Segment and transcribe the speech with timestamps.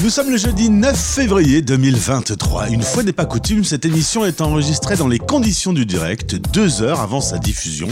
[0.00, 2.68] Nous sommes le jeudi 9 février 2023.
[2.68, 6.82] Une fois n'est pas coutume, cette émission est enregistrée dans les conditions du direct, deux
[6.82, 7.88] heures avant sa diffusion.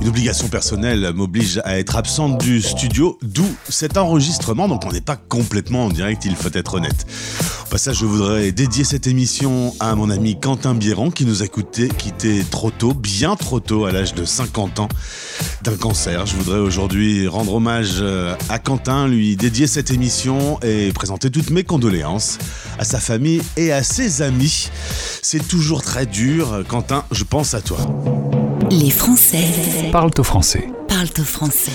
[0.00, 5.02] Une obligation personnelle m'oblige à être absente du studio, d'où cet enregistrement, donc on n'est
[5.02, 7.06] pas complètement en direct, il faut être honnête.
[7.66, 11.46] Au passage, je voudrais dédier cette émission à mon ami Quentin Bieran qui nous a
[11.46, 14.88] coûté, quitté trop tôt, bien trop tôt, à l'âge de 50 ans,
[15.62, 16.24] d'un cancer.
[16.26, 21.50] Je voudrais aujourd'hui rendre hommage euh, à Quentin, lui dédier cette émission et présenter toutes
[21.50, 22.38] mes condoléances
[22.78, 24.70] à sa famille et à ses amis.
[25.20, 26.62] C'est toujours très dur.
[26.68, 27.78] Quentin, je pense à toi.
[28.70, 29.44] Les Français
[29.90, 30.68] Parlent au français.
[30.86, 31.72] parlent au français.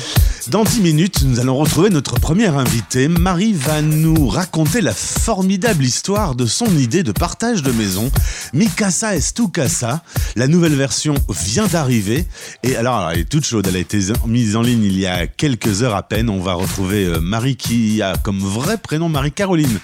[0.51, 3.07] Dans 10 minutes, nous allons retrouver notre première invitée.
[3.07, 8.09] Marie va nous raconter la formidable histoire de son idée de partage de maison.
[8.53, 10.01] Mikasa est tout casa.
[10.35, 12.25] La nouvelle version vient d'arriver.
[12.63, 13.67] Et alors, elle est toute chaude.
[13.67, 16.31] Elle a été mise en ligne il y a quelques heures à peine.
[16.31, 19.79] On va retrouver euh, Marie qui a comme vrai prénom Marie-Caroline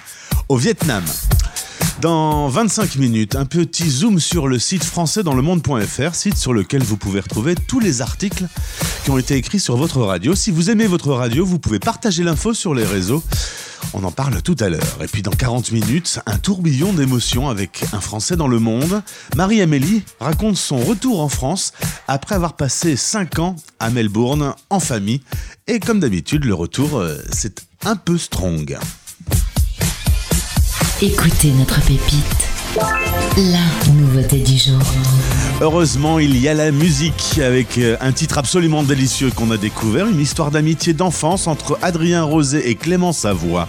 [0.48, 1.04] au Vietnam.
[2.00, 6.52] Dans 25 minutes, un petit zoom sur le site français dans le monde.fr, site sur
[6.52, 8.46] lequel vous pouvez retrouver tous les articles
[9.04, 10.34] qui ont été écrits sur votre radio.
[10.34, 13.22] Si vous aimez votre radio, vous pouvez partager l'info sur les réseaux.
[13.94, 14.98] On en parle tout à l'heure.
[15.02, 19.02] Et puis dans 40 minutes, un tourbillon d'émotions avec un Français dans le monde.
[19.36, 21.72] Marie-Amélie raconte son retour en France
[22.08, 25.22] après avoir passé 5 ans à Melbourne en famille.
[25.66, 28.78] Et comme d'habitude, le retour, euh, c'est un peu strong.
[31.02, 32.48] Écoutez notre pépite.
[33.36, 34.80] La nouveauté du jour.
[35.60, 40.06] Heureusement, il y a la musique avec euh, un titre absolument délicieux qu'on a découvert,
[40.06, 43.68] une histoire d'amitié d'enfance entre Adrien Rosé et Clément Savoie.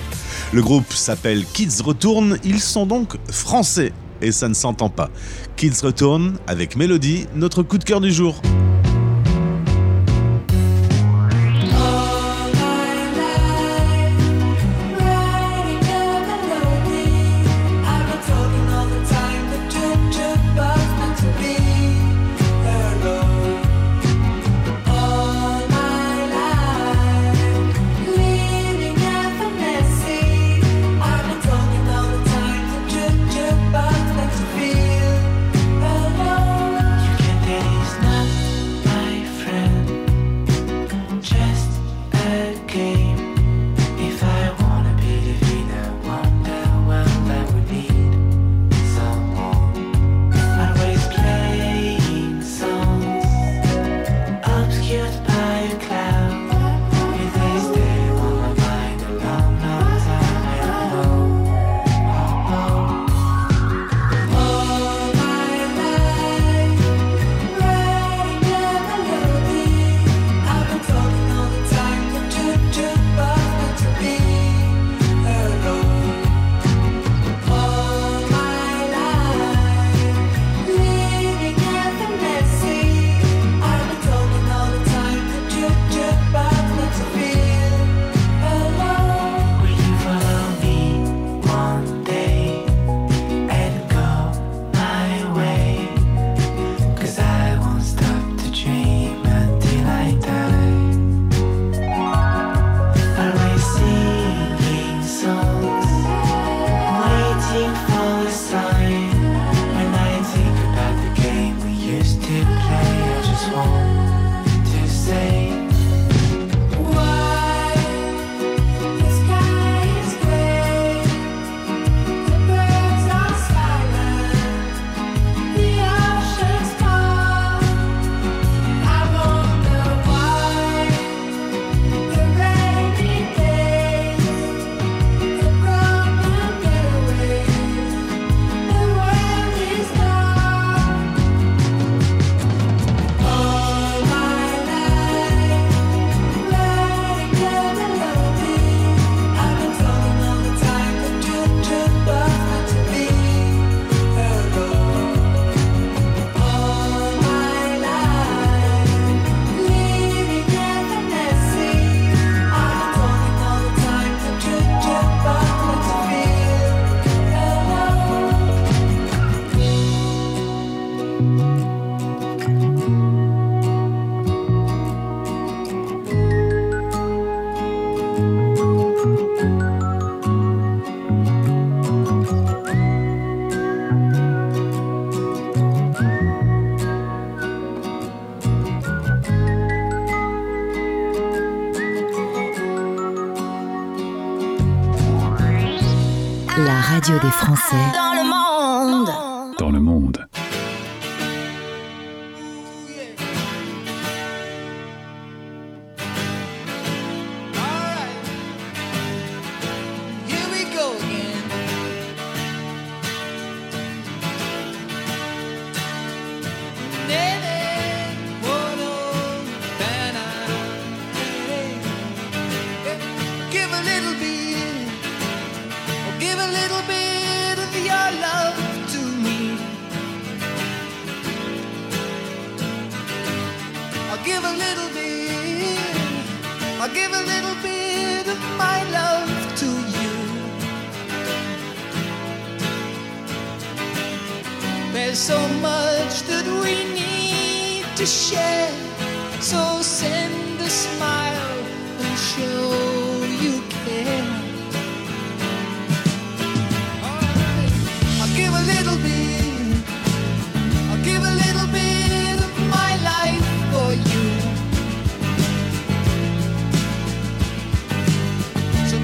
[0.54, 5.10] Le groupe s'appelle Kids Retourne, ils sont donc français et ça ne s'entend pas.
[5.58, 8.42] Kids Retourne avec Mélodie, notre coup de cœur du jour.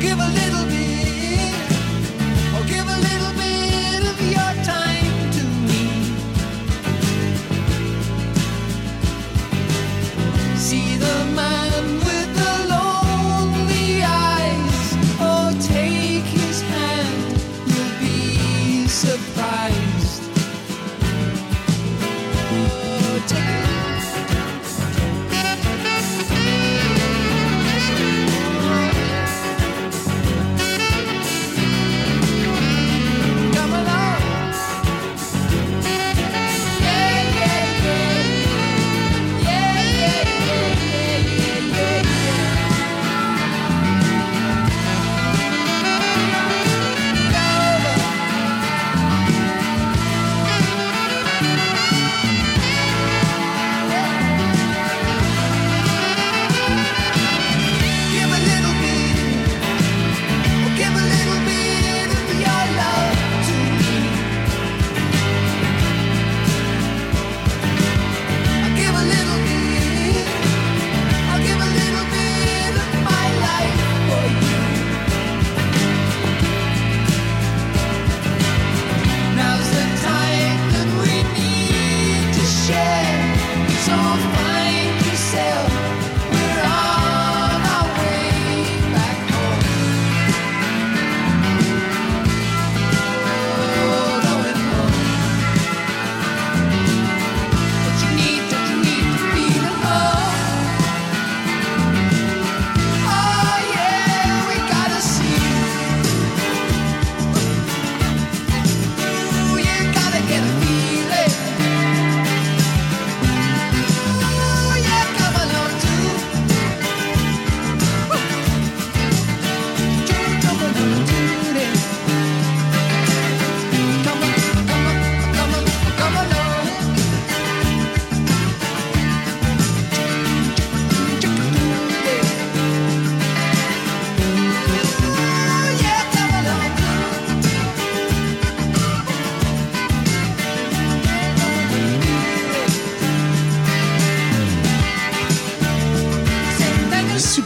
[0.04, 0.83] Give a little bit.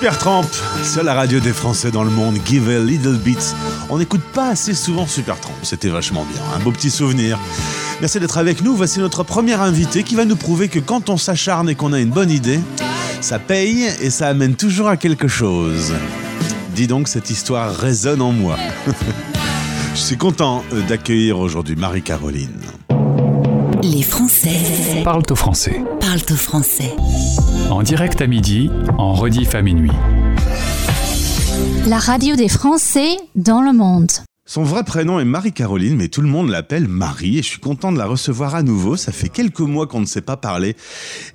[0.07, 0.47] Super Tramp,
[0.83, 2.37] c'est la radio des Français dans le monde.
[2.45, 3.53] Give a little bit.
[3.89, 5.51] On n'écoute pas assez souvent Super Tramp.
[5.63, 6.41] C'était vachement bien.
[6.55, 7.37] Un beau petit souvenir.
[7.99, 8.73] Merci d'être avec nous.
[8.73, 11.99] Voici notre premier invité qui va nous prouver que quand on s'acharne et qu'on a
[11.99, 12.61] une bonne idée,
[13.19, 15.93] ça paye et ça amène toujours à quelque chose.
[16.73, 18.55] Dis donc, cette histoire résonne en moi.
[19.93, 22.61] Je suis content euh, d'accueillir aujourd'hui Marie-Caroline.
[25.03, 25.81] Parle au français.
[25.99, 26.93] parlent au français.
[27.69, 29.91] En direct à midi, en rediff à minuit.
[31.87, 34.11] La radio des Français dans le monde.
[34.45, 37.91] Son vrai prénom est Marie-Caroline, mais tout le monde l'appelle Marie et je suis content
[37.91, 38.95] de la recevoir à nouveau.
[38.95, 40.77] Ça fait quelques mois qu'on ne s'est pas parlé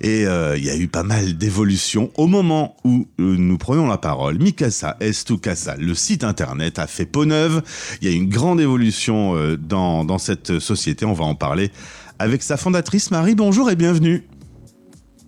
[0.01, 2.09] et euh, il y a eu pas mal d'évolutions.
[2.15, 7.05] Au moment où euh, nous prenons la parole, Mikasa Estukasa, le site internet, a fait
[7.05, 7.61] peau neuve.
[8.01, 11.05] Il y a eu une grande évolution euh, dans, dans cette société.
[11.05, 11.71] On va en parler
[12.19, 13.35] avec sa fondatrice Marie.
[13.35, 14.23] Bonjour et bienvenue.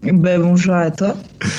[0.03, 1.15] Ben, bonjour à toi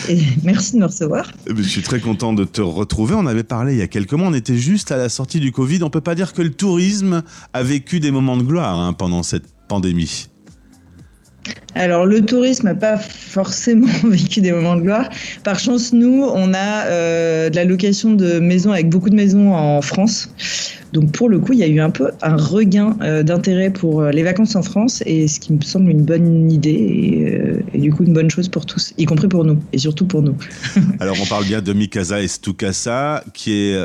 [0.09, 1.33] et merci de me recevoir.
[1.49, 3.15] Eh ben, Je suis très content de te retrouver.
[3.15, 5.51] On avait parlé il y a quelques mois, on était juste à la sortie du
[5.51, 5.83] Covid.
[5.83, 9.23] On peut pas dire que le tourisme a vécu des moments de gloire hein, pendant
[9.25, 10.29] cette pandémie.
[11.75, 15.09] Alors le tourisme n'a pas forcément vécu des moments de gloire.
[15.45, 19.55] Par chance, nous, on a euh, de la location de maisons avec beaucoup de maisons
[19.55, 20.31] en France.
[20.93, 24.01] Donc pour le coup, il y a eu un peu un regain euh, d'intérêt pour
[24.01, 27.63] euh, les vacances en France, et ce qui me semble une bonne idée, et, euh,
[27.75, 30.23] et du coup une bonne chose pour tous, y compris pour nous, et surtout pour
[30.23, 30.37] nous.
[31.01, 33.77] Alors on parle bien de Mikasa Estukasa, qui est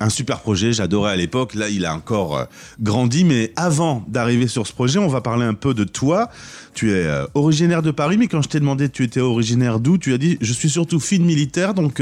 [0.00, 2.46] un super projet, j'adorais à l'époque, là il a encore
[2.80, 6.30] grandi, mais avant d'arriver sur ce projet, on va parler un peu de toi.
[6.72, 10.12] Tu es originaire de Paris, mais quand je t'ai demandé tu étais originaire d'où, tu
[10.12, 12.00] as dit je suis surtout fille militaire, donc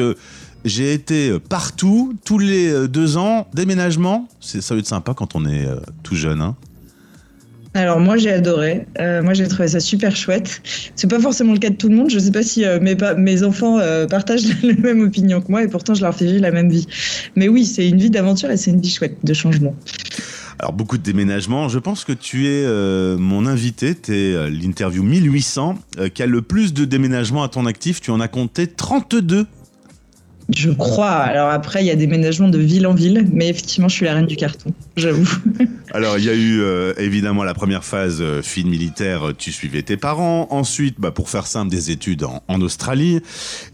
[0.64, 4.28] j'ai été euh, partout, tous les euh, deux ans, déménagement.
[4.40, 6.40] C'est, ça va être sympa quand on est euh, tout jeune.
[6.42, 6.56] Hein.
[7.74, 10.62] Alors moi j'ai adoré, Euh, moi j'ai trouvé ça super chouette.
[10.96, 12.10] C'est pas forcément le cas de tout le monde.
[12.10, 15.50] Je sais pas si euh, mes, pa- mes enfants euh, partagent la même opinion que
[15.50, 16.86] moi et pourtant je leur fais vivre la même vie.
[17.36, 19.76] Mais oui, c'est une vie d'aventure et c'est une vie chouette de changement.
[20.58, 21.68] Alors beaucoup de déménagements.
[21.68, 22.66] Je pense que tu es
[23.18, 23.94] mon invité.
[23.94, 28.00] Tu es l'interview 1800 euh, qui a le plus de déménagements à ton actif.
[28.00, 29.46] Tu en as compté 32.
[30.54, 31.10] Je crois.
[31.10, 34.06] Alors après il y a des déménagements de ville en ville, mais effectivement je suis
[34.06, 35.28] la reine du carton, j'avoue.
[35.92, 39.28] Alors il y a eu euh, évidemment la première phase euh, militaire.
[39.28, 40.46] euh, Tu suivais tes parents.
[40.50, 43.20] Ensuite, bah, pour faire simple, des études en, Australie.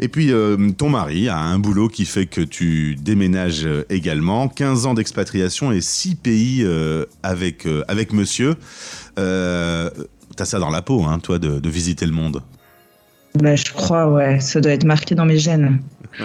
[0.00, 4.48] Et puis euh, ton mari a un boulot qui fait que tu déménages également.
[4.48, 6.66] 15 ans d'expatriation et 6 pays
[7.22, 8.56] avec avec Monsieur.
[9.16, 12.42] T'as ça dans la peau, hein, toi, de visiter le monde.
[13.34, 15.80] Bah, je crois, ouais, ça doit être marqué dans mes gènes.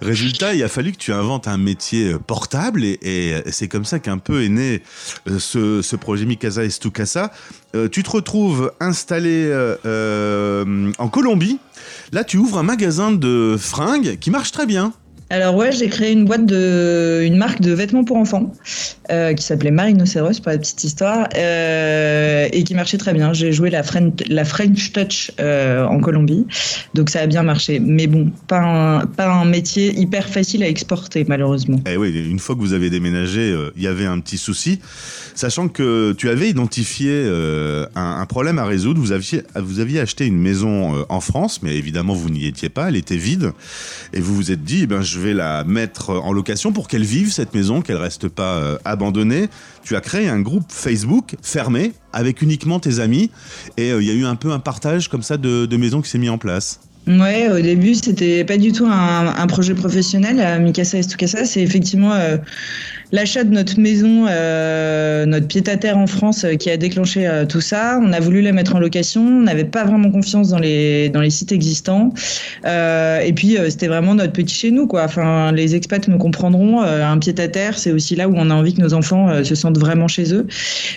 [0.00, 3.84] Résultat, il a fallu que tu inventes un métier euh, portable et, et c'est comme
[3.84, 4.82] ça qu'un peu est né
[5.28, 7.30] euh, ce, projet Mikasa Estukasa.
[7.74, 11.58] Euh, tu te retrouves installé euh, euh, en Colombie.
[12.12, 14.92] Là, tu ouvres un magasin de fringues qui marche très bien.
[15.32, 18.52] Alors ouais, j'ai créé une boîte de, une marque de vêtements pour enfants
[19.10, 23.32] euh, qui s'appelait Marinoceros pour la petite histoire euh, et qui marchait très bien.
[23.32, 26.46] J'ai joué la French, Touch euh, en Colombie,
[26.92, 27.80] donc ça a bien marché.
[27.80, 31.80] Mais bon, pas un, pas un métier hyper facile à exporter malheureusement.
[31.90, 34.80] Et oui, une fois que vous avez déménagé, il y avait un petit souci,
[35.34, 37.26] sachant que tu avais identifié
[37.94, 39.00] un, problème à résoudre.
[39.00, 42.88] Vous aviez, vous aviez acheté une maison en France, mais évidemment vous n'y étiez pas,
[42.88, 43.52] elle était vide,
[44.12, 47.04] et vous vous êtes dit, eh ben, je vais la mettre en location pour qu'elle
[47.04, 49.48] vive cette maison, qu'elle reste pas euh, abandonnée.
[49.84, 53.30] Tu as créé un groupe Facebook fermé avec uniquement tes amis,
[53.76, 56.02] et euh, il y a eu un peu un partage comme ça de, de maisons
[56.02, 56.80] qui s'est mis en place.
[57.06, 60.40] Ouais, au début, c'était pas du tout un, projet professionnel.
[60.40, 62.36] à Mikasa Estukasa, c'est effectivement euh,
[63.12, 67.60] l'achat de notre maison, euh, notre pied-à-terre en France euh, qui a déclenché euh, tout
[67.60, 68.00] ça.
[68.02, 69.22] On a voulu la mettre en location.
[69.22, 72.12] On n'avait pas vraiment confiance dans les, dans les sites existants.
[72.64, 75.04] Euh, et puis, c'était vraiment notre petit chez nous, quoi.
[75.04, 76.80] Enfin, les expats me comprendront.
[76.80, 80.08] un pied-à-terre, c'est aussi là où on a envie que nos enfants se sentent vraiment
[80.08, 80.46] chez eux.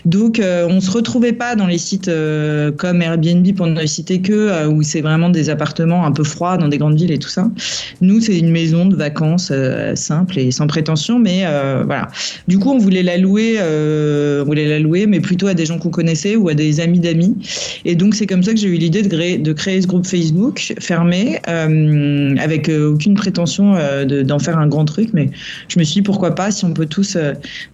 [0.06, 2.10] Donc, on se retrouvait pas dans les sites
[2.78, 6.68] comme Airbnb pour ne citer que, où c'est vraiment des appartements un peu froids dans
[6.68, 7.50] des grandes villes et tout ça.
[8.02, 12.05] Nous, c'est une maison de vacances euh, simple et sans prétention, mais euh, voilà.
[12.48, 15.66] Du coup, on voulait la louer, euh, on voulait la louer, mais plutôt à des
[15.66, 17.36] gens qu'on connaissait ou à des amis d'amis.
[17.86, 20.06] Et donc, c'est comme ça que j'ai eu l'idée de, créer- de créer ce groupe
[20.06, 23.74] Facebook fermé, euh, avec euh, aucune prétention
[24.06, 25.30] de- d'en faire un grand truc, mais
[25.68, 27.18] je me suis dit pourquoi pas, si on peut tous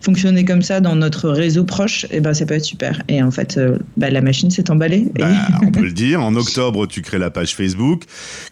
[0.02, 3.02] fonctionner comme ça dans notre réseau proche, et ben ça peut être super.
[3.08, 3.60] Et en fait,
[3.98, 5.06] bah, la machine s'est emballée.
[5.18, 5.30] Et- Bah,
[5.64, 6.22] on peut le dire.
[6.22, 8.04] En octobre, tu crées la page Facebook.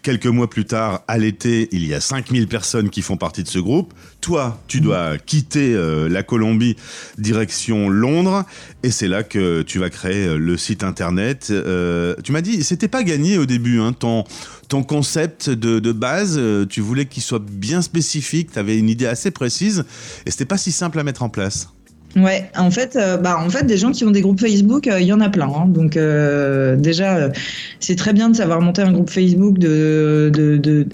[0.02, 3.48] Quelques mois plus tard, à l'été, il y a 5000 personnes qui font partie de
[3.48, 3.92] ce groupe.
[4.20, 6.76] Toi, tu dois quitter euh, la Colombie,
[7.16, 8.44] direction Londres.
[8.82, 11.48] Et c'est là que tu vas créer euh, le site internet.
[11.50, 13.80] Euh, tu m'as dit, c'était pas gagné au début.
[13.80, 14.24] Hein, ton,
[14.68, 18.52] ton concept de, base, tu voulais qu'il soit bien spécifique.
[18.52, 19.84] Tu avais une idée assez précise.
[20.26, 21.68] Et c'était pas si simple à mettre en place.
[22.16, 25.00] Ouais, en fait, euh, bah, en fait, des gens qui ont des groupes Facebook, euh,
[25.00, 25.46] il y en a plein.
[25.46, 25.66] hein.
[25.68, 27.30] Donc euh, déjà,
[27.78, 30.86] c'est très bien de savoir monter un groupe Facebook, de de,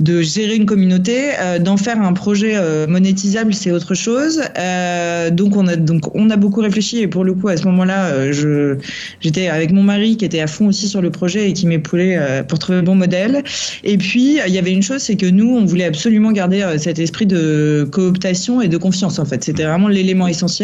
[0.00, 1.30] de, gérer une communauté,
[1.60, 2.56] d'en faire un projet
[2.88, 4.42] monétisable, c'est autre chose.
[5.32, 8.32] Donc on a donc on a beaucoup réfléchi et pour le coup à ce moment-là,
[8.32, 8.76] je
[9.20, 12.42] j'étais avec mon mari qui était à fond aussi sur le projet et qui m'épaulait
[12.48, 13.42] pour trouver le bon modèle.
[13.84, 16.98] Et puis il y avait une chose, c'est que nous, on voulait absolument garder cet
[16.98, 19.18] esprit de cooptation et de confiance.
[19.20, 20.55] En fait, c'était vraiment l'élément essentiel.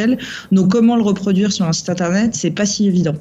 [0.50, 3.14] Donc comment le reproduire sur un site internet, c'est pas si évident.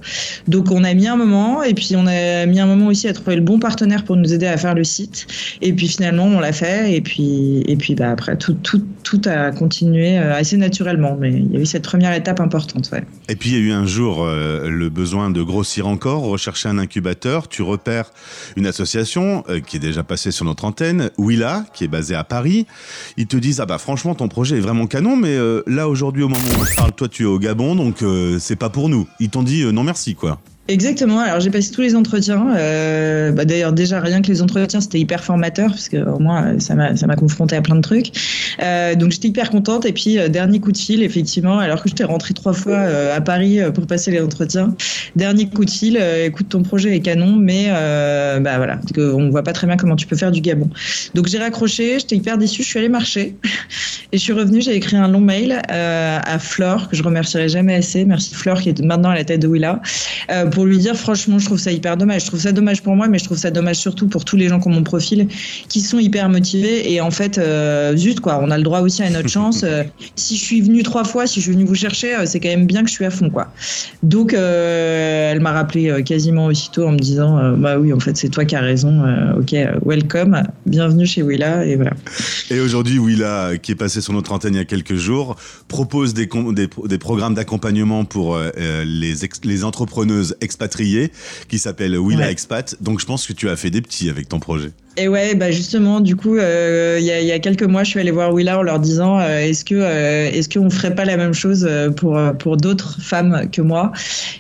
[0.47, 3.13] Donc on a mis un moment et puis on a mis un moment aussi à
[3.13, 5.27] trouver le bon partenaire pour nous aider à faire le site.
[5.61, 9.21] Et puis finalement on l'a fait et puis et puis bah après tout tout tout
[9.25, 11.17] a continué euh, assez naturellement.
[11.19, 12.89] Mais il y a eu cette première étape importante.
[12.91, 13.03] Ouais.
[13.29, 16.69] Et puis il y a eu un jour euh, le besoin de grossir encore, rechercher
[16.69, 17.47] un incubateur.
[17.47, 18.11] Tu repères
[18.55, 22.23] une association euh, qui est déjà passée sur notre antenne, Willa, qui est basée à
[22.23, 22.65] Paris.
[23.17, 25.37] Ils te disent ah bah franchement ton projet est vraiment canon, mais
[25.67, 28.69] là aujourd'hui au moment où parle, toi tu es au Gabon, donc euh, c'est pas
[28.69, 29.07] pour nous.
[29.19, 30.39] Ils t'ont dit euh, non merci quoi.
[30.71, 31.19] Exactement.
[31.19, 32.55] Alors j'ai passé tous les entretiens.
[32.55, 36.59] Euh, bah, D'ailleurs déjà rien que les entretiens c'était hyper formateur parce que au moins
[36.59, 38.11] ça m'a ça m'a confronté à plein de trucs.
[38.63, 41.89] Euh, donc j'étais hyper contente et puis euh, dernier coup de fil effectivement alors que
[41.89, 44.73] j'étais rentrée trois fois euh, à Paris euh, pour passer les entretiens.
[45.17, 45.97] Dernier coup de fil.
[45.99, 48.93] euh, écoute ton projet est canon mais euh, bah voilà parce
[49.29, 50.69] voit pas très bien comment tu peux faire du Gabon.
[51.15, 51.99] Donc j'ai raccroché.
[51.99, 52.63] J'étais hyper déçue.
[52.63, 53.35] Je suis allée marcher
[54.13, 54.61] et je suis revenue.
[54.61, 58.05] J'ai écrit un long mail euh, à Flore que je remercierai jamais assez.
[58.05, 59.81] Merci Flore qui est maintenant à la tête de Willa
[60.31, 62.21] euh, pour lui dire franchement je trouve ça hyper dommage.
[62.21, 64.47] Je trouve ça dommage pour moi mais je trouve ça dommage surtout pour tous les
[64.47, 65.27] gens qui ont mon profil
[65.69, 66.93] qui sont hyper motivés.
[66.93, 68.39] Et en fait euh, zut quoi.
[68.43, 69.65] On a le droit aussi à notre chance.
[69.71, 69.83] Euh,
[70.15, 72.49] si je suis venue trois fois si je suis venue vous chercher euh, c'est quand
[72.49, 73.51] même bien que je suis à fond quoi.
[74.03, 78.29] Donc euh, elle m'a rappelé quasiment aussitôt en me disant bah oui en fait c'est
[78.29, 79.03] toi qui as raison
[79.39, 81.91] ok welcome bienvenue chez Willa et voilà.
[82.49, 85.37] Et aujourd'hui, Willa, qui est passé sur notre antenne il y a quelques jours,
[85.69, 89.13] propose des, des, pro- des programmes d'accompagnement pour les,
[89.43, 91.11] les entrepreneuses expatriées
[91.47, 92.31] qui s'appellent Willa Ouais.
[92.31, 92.75] Expat.
[92.81, 94.71] Donc je pense que tu as fait des petits avec ton projet.
[94.97, 98.11] Et ouais, bah justement, du coup, euh, il y, a, quelques mois, je suis allée
[98.11, 101.33] voir Willa en leur disant euh, est-ce que euh, est-ce qu'on ferait pas la même
[101.33, 103.93] chose euh, pour pour d'autres femmes que moi?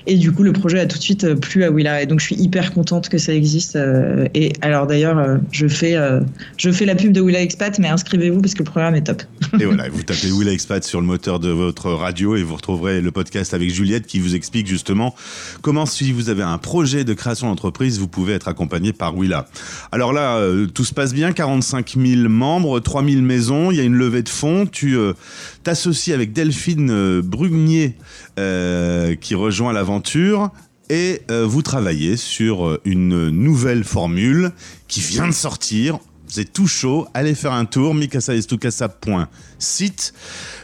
[0.07, 2.01] Et du coup, le projet a tout de suite plu à Willa.
[2.01, 3.77] Et donc, je suis hyper contente que ça existe.
[4.35, 5.95] et alors, d'ailleurs, je fais
[6.57, 9.23] je fais la pub de Willa Expat, mais inscrivez-vous parce que le programme est top.
[9.59, 13.01] Et voilà, vous tapez Willa Expat sur le moteur de votre radio et vous retrouverez
[13.01, 15.15] le podcast avec Juliette qui vous explique justement
[15.61, 19.47] comment, si vous avez un projet de création d'entreprise, vous pouvez être accompagné par Willa.
[19.91, 23.79] Alors là, euh, tout se passe bien, 45 000 membres, 3 000 maisons, il y
[23.79, 24.65] a une levée de fonds.
[24.65, 25.13] Tu euh,
[25.63, 27.95] t'associes avec Delphine euh, Brugnier
[29.21, 30.49] qui rejoint l'aventure.
[30.89, 34.51] Et vous travaillez sur une nouvelle formule
[34.87, 35.99] qui vient de sortir.
[36.27, 37.07] C'est tout chaud.
[37.13, 40.13] Allez faire un tour, mikasaestukasa.site.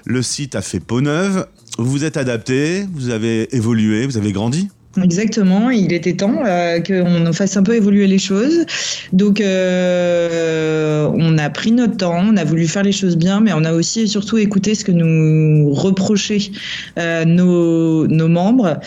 [0.06, 1.46] Le site a fait peau neuve.
[1.78, 4.70] Vous vous êtes adapté, vous avez évolué, vous avez grandi.
[5.04, 8.66] Exactement, il était temps euh, qu'on fasse un peu évoluer les choses.
[9.14, 13.52] Donc, euh, on a pris notre temps, on a voulu faire les choses bien, mais
[13.54, 16.50] on a aussi et surtout écouté ce que nous reprochaient
[16.98, 18.80] euh, nos, nos membres,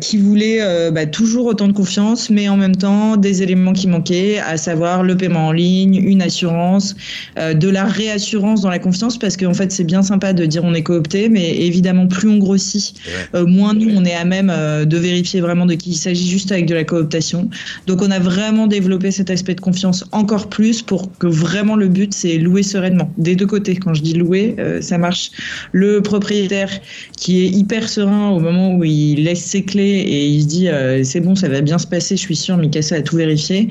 [0.00, 4.38] qui voulaient bah, toujours autant de confiance, mais en même temps des éléments qui manquaient,
[4.38, 6.96] à savoir le paiement en ligne, une assurance,
[7.36, 10.74] de la réassurance dans la confiance, parce qu'en fait, c'est bien sympa de dire on
[10.74, 12.94] est coopté, mais évidemment, plus on grossit,
[13.34, 16.66] moins nous, on est à même de vérifier vraiment de qui il s'agit juste avec
[16.66, 17.48] de la cooptation.
[17.86, 21.88] Donc on a vraiment développé cet aspect de confiance encore plus pour que vraiment le
[21.88, 23.76] but c'est louer sereinement des deux côtés.
[23.76, 25.30] Quand je dis louer, euh, ça marche.
[25.72, 26.70] Le propriétaire
[27.16, 30.68] qui est hyper serein au moment où il laisse ses clés et il se dit
[30.68, 33.68] euh, c'est bon, ça va bien se passer, je suis sûr, Mikasa a tout vérifié.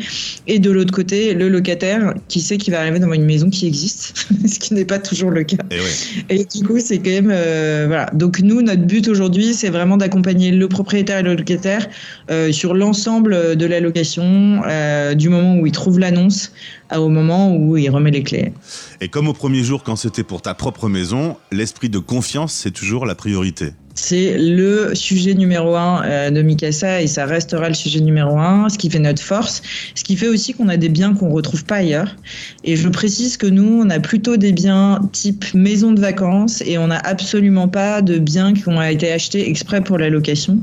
[0.47, 3.67] Et de l'autre côté, le locataire qui sait qu'il va arriver dans une maison qui
[3.67, 5.57] existe, ce qui n'est pas toujours le cas.
[5.69, 5.81] Et ouais.
[6.29, 8.09] Et du coup, c'est quand même euh, voilà.
[8.13, 11.87] Donc nous, notre but aujourd'hui, c'est vraiment d'accompagner le propriétaire et le locataire
[12.29, 16.53] euh, sur l'ensemble de la location, euh, du moment où il trouve l'annonce
[16.99, 18.53] au moment où il remet les clés.
[18.99, 22.71] Et comme au premier jour, quand c'était pour ta propre maison, l'esprit de confiance, c'est
[22.71, 23.73] toujours la priorité.
[23.95, 28.69] C'est le sujet numéro un euh, de Mikasa et ça restera le sujet numéro un,
[28.69, 29.61] ce qui fait notre force,
[29.95, 32.15] ce qui fait aussi qu'on a des biens qu'on retrouve pas ailleurs.
[32.63, 36.77] Et je précise que nous, on a plutôt des biens type maison de vacances et
[36.77, 40.59] on n'a absolument pas de biens qui ont été achetés exprès pour la location.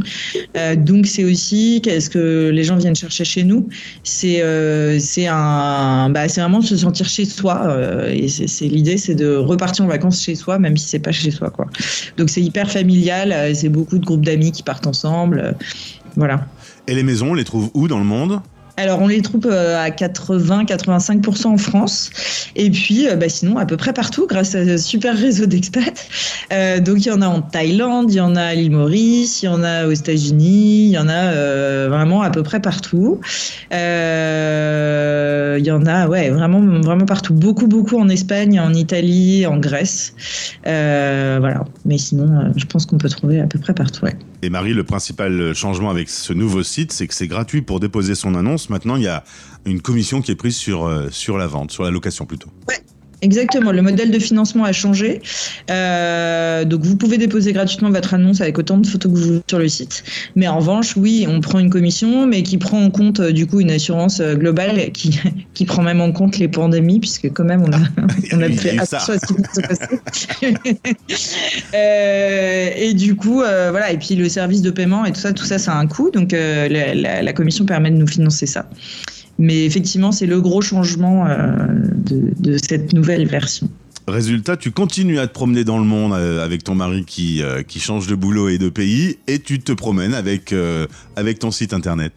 [0.57, 3.69] Euh, donc c'est aussi qu'est-ce que les gens viennent chercher chez nous?
[4.05, 7.63] C'est euh, c'est un, bah, c'est vraiment de se sentir chez soi.
[7.67, 11.13] euh, et c'est l'idée, c'est de repartir en vacances chez soi, même si c'est pas
[11.13, 11.67] chez soi, quoi.
[12.17, 13.31] Donc c'est hyper familial.
[13.33, 15.39] euh, C'est beaucoup de groupes d'amis qui partent ensemble.
[15.39, 15.53] euh,
[16.17, 16.47] Voilà.
[16.89, 18.41] Et les maisons, on les trouve où dans le monde?
[18.79, 22.11] Alors, on les trouve euh, à 80-85% en France.
[22.55, 26.07] Et puis, euh, bah, sinon, à peu près partout, grâce à un super réseau d'expats.
[26.53, 29.43] Euh, donc, il y en a en Thaïlande, il y en a à l'île Maurice,
[29.43, 33.21] il y en a aux États-Unis, il y en a vraiment à peu près partout.
[33.73, 33.77] Il
[35.67, 37.35] y en a, ouais, vraiment, vraiment partout.
[37.35, 40.15] Beaucoup, beaucoup en Espagne, en Italie, en Grèce.
[40.65, 41.65] Voilà.
[41.85, 44.17] Mais sinon, je pense qu'on peut trouver à peu près partout, ouais.
[44.43, 48.15] Et Marie, le principal changement avec ce nouveau site, c'est que c'est gratuit pour déposer
[48.15, 48.71] son annonce.
[48.71, 49.25] Maintenant, il y a
[49.65, 52.51] une commission qui est prise sur, euh, sur la vente, sur la location plutôt.
[53.21, 55.21] Exactement, le modèle de financement a changé.
[55.71, 59.41] Euh, donc vous pouvez déposer gratuitement votre annonce avec autant de photos que vous voulez
[59.49, 60.05] sur le site.
[60.37, 63.47] Mais en revanche, oui, on prend une commission, mais qui prend en compte euh, du
[63.47, 65.19] coup une assurance euh, globale qui,
[65.55, 67.79] qui prend même en compte les pandémies, puisque quand même on a,
[68.37, 70.83] on a fait attention à ce qui se passer.
[71.75, 75.33] Euh, et du coup, euh, voilà, et puis le service de paiement et tout ça,
[75.33, 76.11] tout ça, ça a un coût.
[76.11, 78.69] Donc euh, la, la- la commission permet de nous financer ça.
[79.39, 83.69] Mais effectivement, c'est le gros changement euh, de, de cette nouvelle version.
[84.09, 87.63] Résultat, tu continues à te promener dans le monde euh, avec ton mari qui, euh,
[87.63, 91.51] qui change de boulot et de pays et tu te promènes avec, euh, avec ton
[91.51, 92.13] site internet.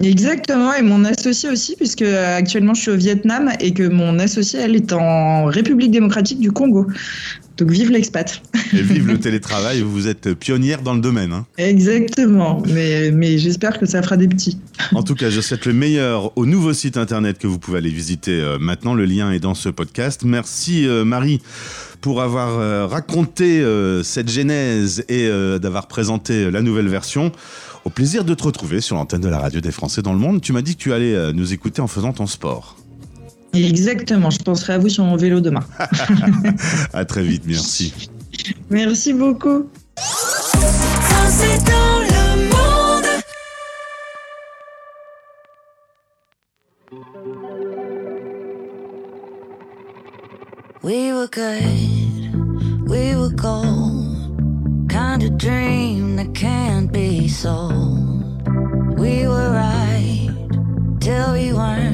[0.00, 4.58] Exactement, et mon associé aussi, puisque actuellement je suis au Vietnam et que mon associé,
[4.60, 6.86] elle, est en République démocratique du Congo.
[7.56, 8.42] Donc vive l'expat.
[8.72, 11.32] Et vive le télétravail, vous êtes pionnière dans le domaine.
[11.32, 11.46] hein.
[11.56, 14.58] Exactement, mais, mais j'espère que ça fera des petits.
[14.92, 17.90] En tout cas, je souhaite le meilleur au nouveau site internet que vous pouvez aller
[17.90, 18.94] visiter euh, maintenant.
[18.94, 20.22] Le lien est dans ce podcast.
[20.24, 21.40] Merci euh, Marie
[22.00, 23.64] pour avoir euh, raconté
[24.02, 27.32] cette genèse et d'avoir présenté la nouvelle version.
[27.84, 30.42] Au plaisir de te retrouver sur l'antenne de la radio des Français dans le monde.
[30.42, 32.76] Tu m'as dit que tu allais nous écouter en faisant ton sport.
[33.54, 35.64] Exactement, je penserai à vous sur mon vélo demain.
[36.92, 37.92] À très vite, merci.
[38.70, 39.68] Merci beaucoup.
[50.82, 54.88] We were good, we were gold.
[54.90, 58.46] Kind of dream that can't be sold.
[58.98, 60.28] We were right
[61.00, 61.93] till we weren't.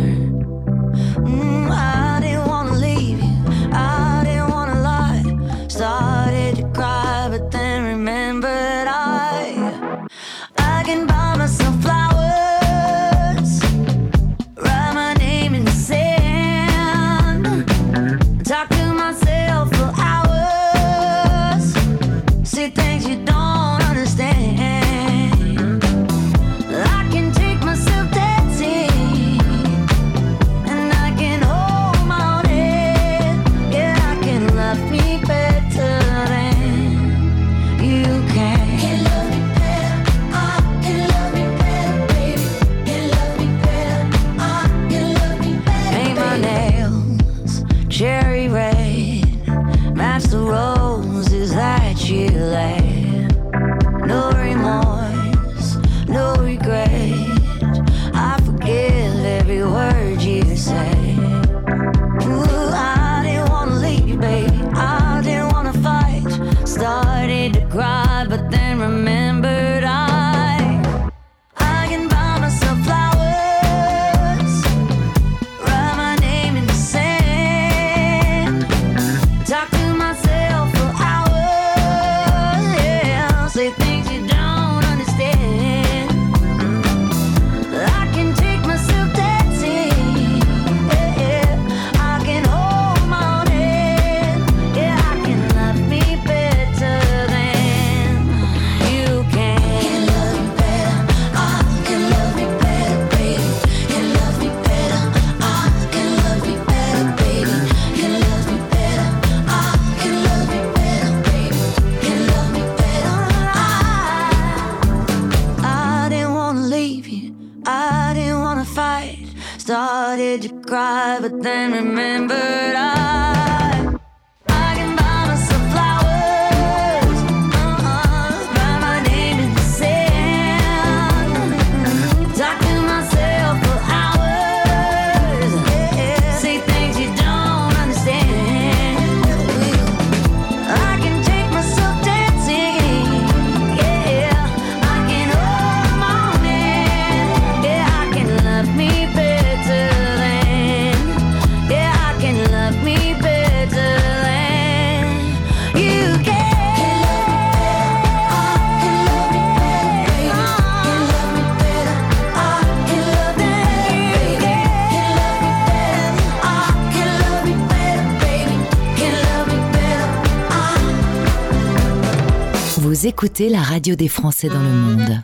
[173.89, 175.21] Des Français dans le monde.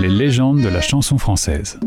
[0.00, 1.78] Les légendes de la chanson française.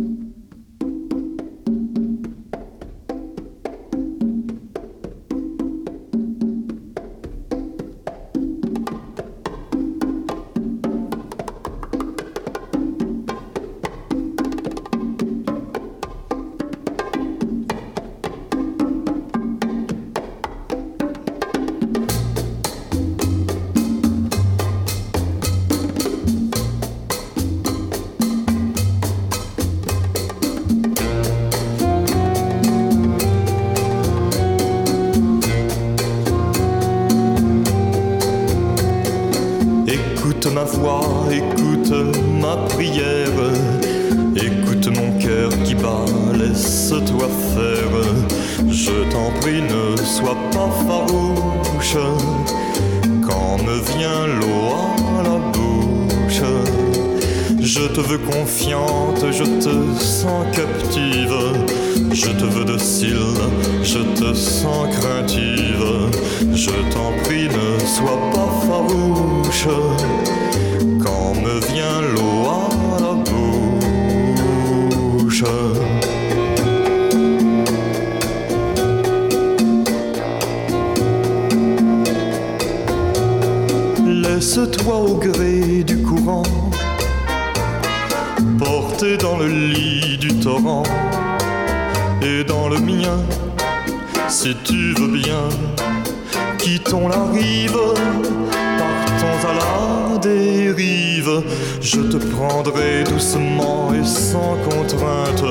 [102.63, 105.43] Doucement et sans contrainte.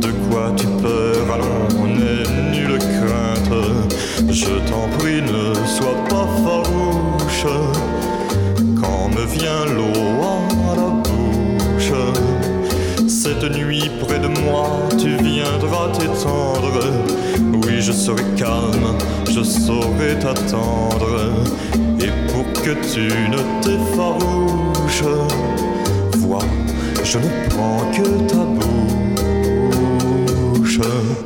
[0.00, 1.86] De quoi tu peur, allons,
[2.52, 3.52] nulle crainte.
[4.30, 7.46] Je t'en prie, ne sois pas farouche.
[8.80, 10.22] Quand me vient l'eau
[10.72, 11.92] à la bouche,
[13.06, 14.68] cette nuit près de moi,
[14.98, 16.80] tu viendras t'étendre.
[17.64, 18.96] Oui, je serai calme,
[19.30, 21.30] je saurai t'attendre.
[22.00, 25.04] Et pour que tu ne t'effarouches,
[27.04, 28.62] je ne prends que ta bouche.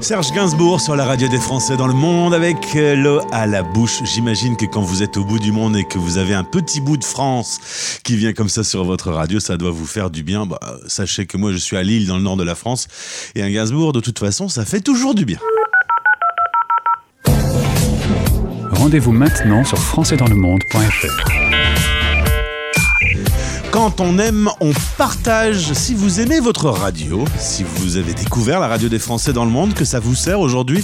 [0.01, 3.63] Serge Gainsbourg sur la radio des Français dans le monde avec euh, l'eau à la
[3.63, 4.03] bouche.
[4.05, 6.81] J'imagine que quand vous êtes au bout du monde et que vous avez un petit
[6.81, 10.23] bout de France qui vient comme ça sur votre radio, ça doit vous faire du
[10.23, 10.47] bien.
[10.47, 12.89] Bah, sachez que moi je suis à Lille dans le nord de la France
[13.35, 15.39] et un Gainsbourg de toute façon ça fait toujours du bien.
[18.73, 21.76] Rendez-vous maintenant sur françaisdanslemonde.fr.
[23.77, 25.75] Quand on aime, on partage.
[25.75, 29.51] Si vous aimez votre radio, si vous avez découvert la radio des Français dans le
[29.51, 30.83] monde, que ça vous sert aujourd'hui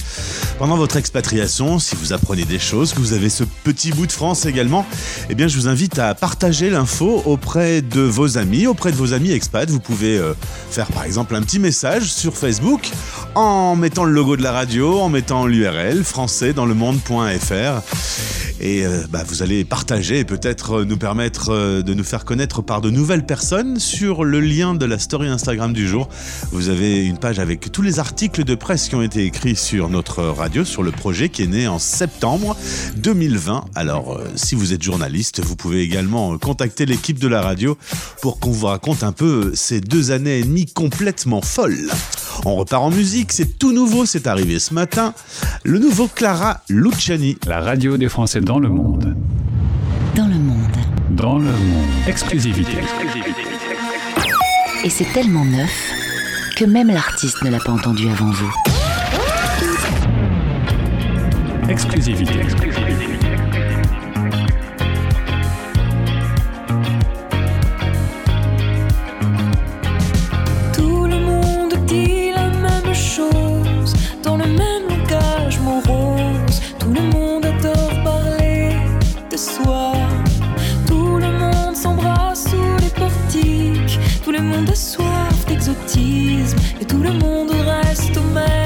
[0.59, 4.13] pendant votre expatriation, si vous apprenez des choses, que vous avez ce petit bout de
[4.13, 4.85] France également,
[5.31, 9.15] eh bien je vous invite à partager l'info auprès de vos amis, auprès de vos
[9.15, 9.71] amis expats.
[9.71, 10.35] Vous pouvez euh,
[10.71, 12.91] faire par exemple un petit message sur Facebook
[13.35, 17.81] en mettant le logo de la radio, en mettant l'URL français dans le monde.fr
[18.63, 22.25] et euh, bah, vous allez partager et peut-être euh, nous permettre euh, de nous faire
[22.25, 26.09] connaître par de nouvelles personnes sur le lien de la story Instagram du jour.
[26.53, 29.89] Vous avez une page avec tous les articles de presse qui ont été écrits sur
[29.89, 32.57] notre radio, sur le projet qui est né en septembre
[32.97, 33.65] 2020.
[33.75, 37.77] Alors si vous êtes journaliste, vous pouvez également contacter l'équipe de la radio
[38.21, 41.91] pour qu'on vous raconte un peu ces deux années et demie complètement folles.
[42.45, 45.15] On repart en musique, c'est tout nouveau, c'est arrivé ce matin.
[45.65, 47.37] Le nouveau Clara Luciani.
[47.47, 49.17] La radio des Français dans le monde.
[50.15, 50.77] Dans le monde.
[51.11, 51.89] Dans le monde.
[52.07, 52.79] Exclusivité.
[54.85, 55.71] Et c'est tellement neuf
[56.57, 58.53] que même l'artiste ne l'a pas entendu avant vous.
[61.69, 62.41] Exclusivité.
[62.41, 63.12] Tout
[87.03, 88.62] le monde reste au même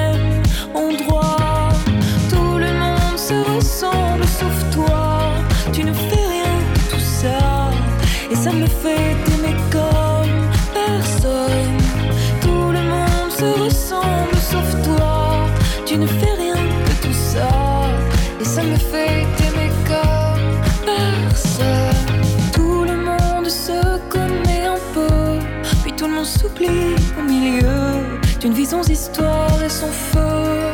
[28.53, 30.73] vie sans histoire et sans feu.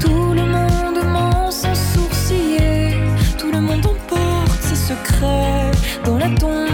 [0.00, 2.96] Tout le monde ment sans sourciller.
[3.38, 5.70] Tout le monde emporte ses secrets.
[6.04, 6.65] Dans la tombe,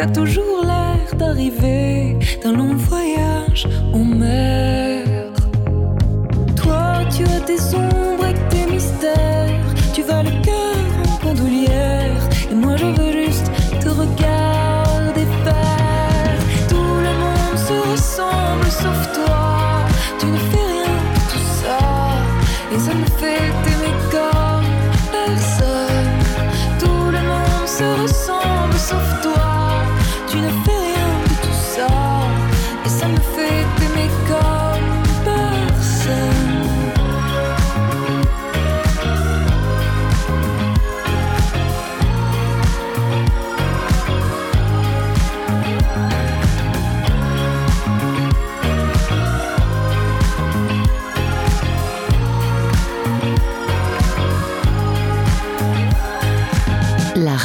[0.00, 5.04] t'as toujours l'air d'arriver d'un long voyage en mer.
[6.56, 7.99] Toi, tu as tes ombres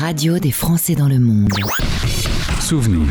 [0.05, 1.49] radio des Français dans le monde.
[2.59, 3.09] Souvenir.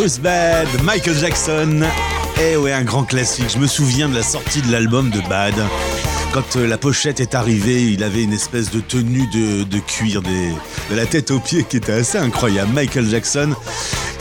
[0.00, 1.82] Who's Bad, Michael Jackson.
[2.42, 3.50] Eh ouais, un grand classique.
[3.52, 5.52] Je me souviens de la sortie de l'album de Bad.
[6.32, 10.22] Quand euh, la pochette est arrivée, il avait une espèce de tenue de, de cuir
[10.22, 10.54] de
[10.96, 12.72] la tête aux pieds qui était assez incroyable.
[12.72, 13.54] Michael Jackson,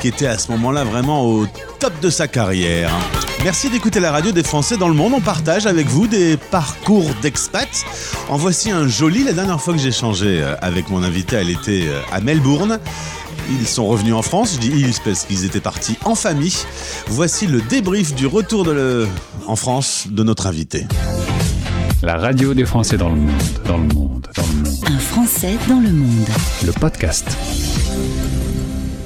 [0.02, 1.48] qui était à ce moment-là vraiment au
[1.80, 2.92] top de sa carrière.
[3.46, 5.14] Merci d'écouter la radio des Français dans le monde.
[5.16, 7.86] On partage avec vous des parcours d'expats.
[8.28, 9.24] En voici un joli.
[9.24, 12.80] La dernière fois que j'ai changé euh, avec mon invité, elle était euh, à Melbourne.
[13.52, 16.56] Ils sont revenus en France, je dis ils parce qu'ils étaient partis en famille.
[17.08, 19.08] Voici le débrief du retour de le...
[19.48, 20.86] en France de notre invité.
[22.04, 24.76] La radio des Français dans le monde, dans le monde, dans le monde.
[24.86, 26.30] Un Français dans le monde.
[26.66, 27.28] Le podcast.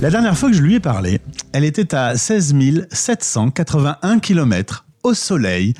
[0.01, 1.21] La dernière fois que je lui ai parlé,
[1.53, 2.53] elle était à 16
[2.91, 5.73] 781 km au soleil,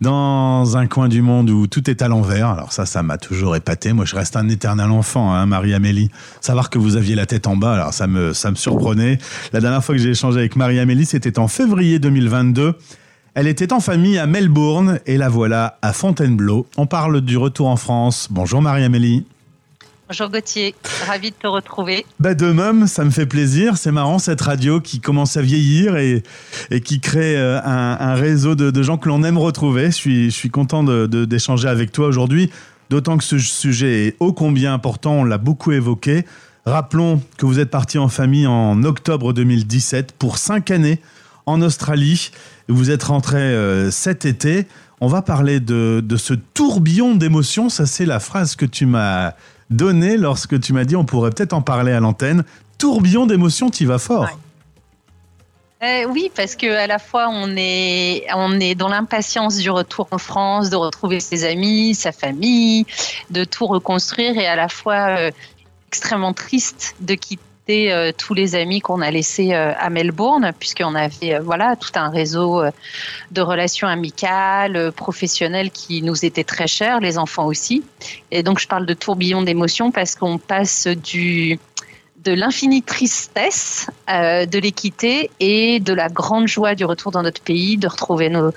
[0.00, 2.48] dans un coin du monde où tout est à l'envers.
[2.48, 3.92] Alors ça, ça m'a toujours épaté.
[3.92, 6.10] Moi, je reste un éternel enfant, hein, Marie-Amélie.
[6.40, 9.18] Savoir que vous aviez la tête en bas, alors ça me, ça me surprenait.
[9.52, 12.74] La dernière fois que j'ai échangé avec Marie-Amélie, c'était en février 2022.
[13.34, 16.66] Elle était en famille à Melbourne et la voilà à Fontainebleau.
[16.76, 18.28] On parle du retour en France.
[18.30, 19.26] Bonjour Marie-Amélie.
[20.08, 20.72] Bonjour Gauthier,
[21.04, 22.06] ravi de te retrouver.
[22.20, 23.76] Bah de même, ça me fait plaisir.
[23.76, 26.22] C'est marrant cette radio qui commence à vieillir et,
[26.84, 29.86] qui crée euh, un, réseau de, gens que l'on aime retrouver.
[29.86, 32.52] Je suis, content d'échanger de, d'échanger avec toi aujourd'hui,
[32.88, 35.14] d'autant que ce sujet est ô combien important.
[35.14, 36.24] On l'a beaucoup évoqué.
[36.66, 41.00] Rappelons que vous êtes parti en famille en octobre 2017 pour cinq années
[41.46, 42.30] en Australie.
[42.68, 44.68] Vous êtes rentré euh, cet été.
[45.00, 47.68] On va parler de, de ce tourbillon d'émotions.
[47.68, 49.32] Ça, c'est la phrase que tu m'as
[49.70, 52.44] donnée lorsque tu m'as dit on pourrait peut-être en parler à l'antenne.
[52.78, 54.28] Tourbillon d'émotions, tu vas fort.
[55.82, 60.08] Euh, oui, parce que à la fois on est, on est dans l'impatience du retour
[60.10, 62.86] en France, de retrouver ses amis, sa famille,
[63.30, 65.30] de tout reconstruire, et à la fois euh,
[65.88, 70.94] extrêmement triste de quitter euh, tous les amis qu'on a laissés euh, à Melbourne, puisqu'on
[70.94, 72.62] avait euh, voilà tout un réseau
[73.32, 77.82] de relations amicales, professionnelles qui nous étaient très chers, les enfants aussi.
[78.30, 81.58] Et donc je parle de tourbillon d'émotions parce qu'on passe du
[82.24, 87.40] de l'infinie tristesse euh, de l'équité et de la grande joie du retour dans notre
[87.40, 88.52] pays, de retrouver nos,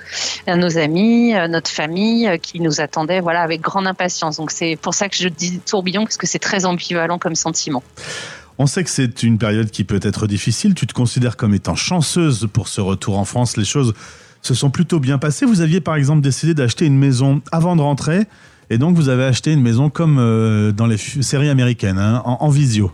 [0.76, 4.38] amis, notre famille qui nous attendait voilà, avec grande impatience.
[4.38, 7.84] Donc c'est pour ça que je dis tourbillon, parce que c'est très ambivalent comme sentiment.
[8.62, 10.74] On sait que c'est une période qui peut être difficile.
[10.74, 13.56] Tu te considères comme étant chanceuse pour ce retour en France.
[13.56, 13.94] Les choses
[14.42, 15.46] se sont plutôt bien passées.
[15.46, 18.26] Vous aviez par exemple décidé d'acheter une maison avant de rentrer.
[18.68, 22.50] Et donc vous avez acheté une maison comme euh, dans les séries américaines, hein, en
[22.50, 22.92] visio.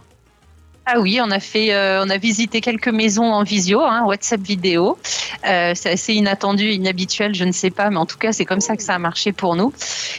[0.89, 4.41] Ah oui, on a fait, euh, on a visité quelques maisons en visio, hein, WhatsApp
[4.41, 4.97] vidéo.
[5.45, 8.61] Euh, c'est assez inattendu, inhabituel, je ne sais pas, mais en tout cas, c'est comme
[8.61, 9.72] ça que ça a marché pour nous.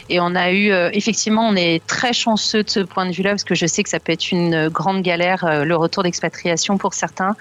[0.09, 3.29] Et on a eu, euh, effectivement, on est très chanceux de ce point de vue-là,
[3.29, 6.77] parce que je sais que ça peut être une grande galère, euh, le retour d'expatriation
[6.77, 7.37] pour certains.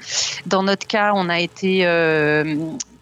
[0.47, 2.55] Dans notre cas, on a été, euh,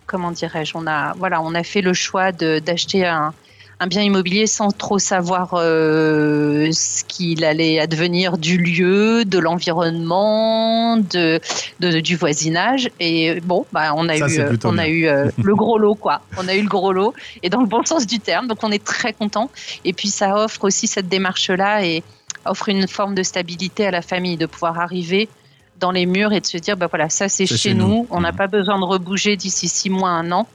[0.06, 3.34] comment dirais-je, on a, voilà, on a fait le choix d'acheter un
[3.80, 10.96] un bien immobilier sans trop savoir euh, ce qu'il allait advenir du lieu, de l'environnement,
[10.96, 11.40] de,
[11.80, 12.90] de- du voisinage.
[13.00, 15.94] Et bon, bah, on a Ça, eu, euh, on a eu euh, le gros lot,
[15.96, 16.22] quoi.
[16.36, 18.46] On a eu le gros lot, et dans le bon sens du terme.
[18.46, 19.50] Donc on est très content.
[19.84, 22.02] Et puis ça offre aussi cette démarche-là et
[22.46, 25.28] offre une forme de stabilité à la famille, de pouvoir arriver
[25.80, 27.88] dans les murs et de se dire, bah voilà, ça c'est chez, chez nous.
[27.88, 28.06] nous.
[28.10, 28.36] On n'a Mhm.
[28.38, 30.46] pas besoin de rebouger d'ici six mois, un an.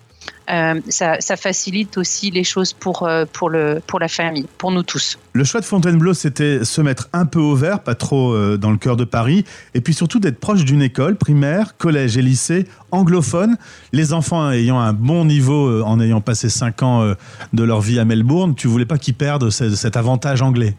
[0.52, 4.84] Euh, ça, facilite aussi les choses pour, euh, pour, le, pour la famille, pour nous
[4.84, 5.18] tous.
[5.34, 8.72] Le choix de Fontainebleau, c'était se mettre un peu au vert, pas trop euh, dans
[8.72, 9.46] le cœur de Paris,
[9.76, 13.58] et puis surtout d'être proche d'une école primaire, collège et lycée anglophone.
[13.94, 17.14] Les enfants ayant un bon niveau en ayant passé cinq ans
[17.54, 20.76] de leur vie à Melbourne, tu voulais pas qu'ils perdent ce- cet avantage anglais?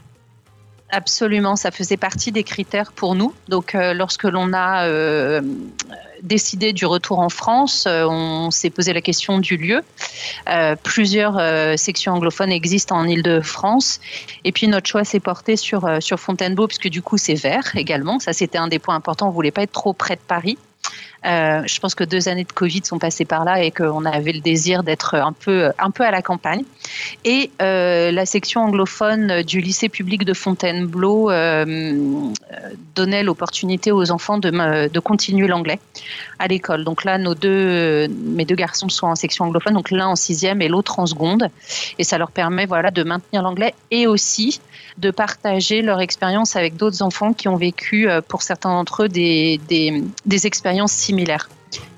[0.92, 3.32] Absolument, ça faisait partie des critères pour nous.
[3.48, 5.40] Donc, euh, lorsque l'on a euh,
[6.22, 9.82] décidé du retour en France, euh, on s'est posé la question du lieu.
[10.82, 11.40] Plusieurs
[11.78, 14.00] sections anglophones existent en Île-de-France.
[14.44, 18.18] Et puis, notre choix s'est porté sur, sur Fontainebleau, puisque du coup, c'est vert également.
[18.18, 19.28] Ça, c'était un des points importants.
[19.28, 20.58] On voulait pas être trop près de Paris.
[21.26, 24.32] Euh, je pense que deux années de Covid sont passées par là et qu'on avait
[24.32, 26.64] le désir d'être un peu, un peu à la campagne.
[27.24, 32.32] Et euh, la section anglophone du lycée public de Fontainebleau euh,
[32.94, 35.78] donnait l'opportunité aux enfants de, de continuer l'anglais
[36.38, 36.84] à l'école.
[36.84, 40.98] Donc là, mes deux garçons sont en section anglophone, donc l'un en sixième et l'autre
[40.98, 41.48] en seconde.
[41.98, 44.60] Et ça leur permet voilà, de maintenir l'anglais et aussi
[44.98, 49.60] de partager leur expérience avec d'autres enfants qui ont vécu, pour certains d'entre eux, des,
[49.68, 50.92] des, des expériences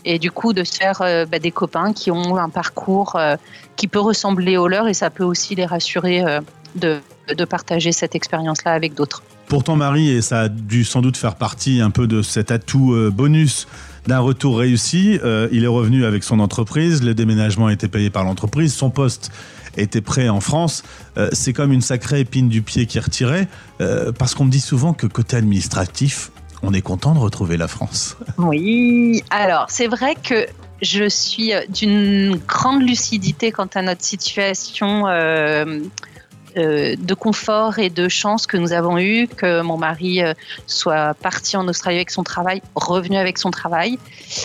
[0.05, 3.37] Et du coup, de se faire euh, bah, des copains qui ont un parcours euh,
[3.77, 6.41] qui peut ressembler au leur et ça peut aussi les rassurer euh,
[6.75, 7.01] de,
[7.45, 9.23] partager cette expérience-là avec d'autres.
[9.47, 12.51] Pour ton mari, et ça a dû sans doute faire partie un peu de cet
[12.51, 13.67] atout bonus
[14.07, 15.19] d'un retour réussi,
[15.53, 19.31] il est revenu avec son entreprise, le déménagement a été payé par l'entreprise, son poste
[19.77, 20.83] était prêt en France.
[21.33, 23.47] C'est comme une sacrée épine du pied qui est retirée,
[24.19, 26.31] parce qu'on me dit souvent que côté administratif,
[26.63, 28.17] on est content de retrouver la France.
[28.39, 30.47] Oui, alors c'est vrai que
[30.83, 35.81] je suis euh, d'une grande lucidité quant à notre situation euh,
[36.57, 40.21] euh, de confort et de chance que nous avons eu, que mon mari
[40.67, 43.99] soit parti en Australie avec son travail, revenu avec son travail.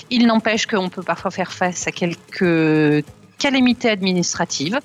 [0.09, 3.03] Il n'empêche qu'on peut parfois faire face à quelques
[3.37, 4.79] calamité administrative.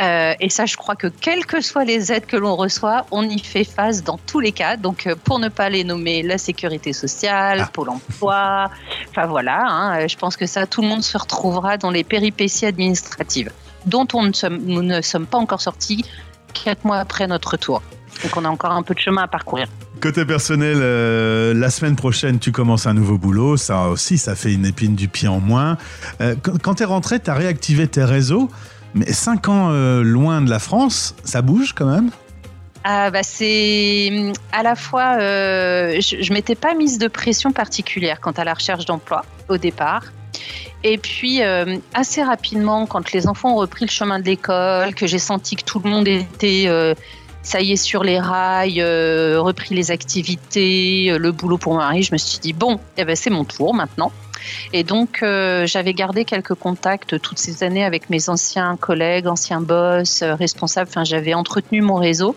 [0.00, 3.28] Euh, et ça, je crois que quelles que soient les aides que l'on reçoit, on
[3.28, 4.76] y fait face dans tous les cas.
[4.76, 7.70] Donc, euh, pour ne pas les nommer, la sécurité sociale, Ah.
[7.72, 8.70] Pôle emploi,
[9.10, 12.04] enfin voilà, hein, euh, je pense que ça, tout le monde se retrouvera dans les
[12.04, 13.52] péripéties administratives,
[13.86, 16.04] dont on ne sommes, nous ne sommes pas encore sortis
[16.52, 17.82] quatre mois après notre retour.
[18.22, 19.68] Donc, on a encore un peu de chemin à parcourir.
[20.00, 23.56] Côté personnel, euh, la semaine prochaine, tu commences un nouveau boulot.
[23.56, 25.76] Ça aussi, ça fait une épine du pied en moins.
[26.20, 28.48] Euh, quand quand tu es rentré, tu as réactivé tes réseaux.
[28.94, 32.10] Mais 5 ans euh, loin de la France, ça bouge quand même?
[32.82, 37.52] Ah bah c'est hum, à la fois, euh, je, je m'étais pas mise de pression
[37.52, 40.04] particulière quant à la recherche d'emploi au départ.
[40.82, 45.06] Et puis euh, assez rapidement, quand les enfants ont repris le chemin de l'école, que
[45.06, 46.94] j'ai senti que tout le monde était, euh,
[47.42, 52.02] ça y est, sur les rails, euh, repris les activités, euh, le boulot pour mari,
[52.02, 54.12] je me suis dit bon, eh ben c'est mon tour maintenant.
[54.72, 59.60] Et donc, euh, j'avais gardé quelques contacts toutes ces années avec mes anciens collègues, anciens
[59.60, 60.88] boss, responsables.
[60.88, 62.34] Enfin, j'avais entretenu mon réseau